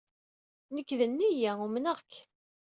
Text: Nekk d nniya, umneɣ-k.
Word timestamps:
Nekk 0.75 0.89
d 0.99 1.01
nniya, 1.11 1.51
umneɣ-k. 1.65 2.11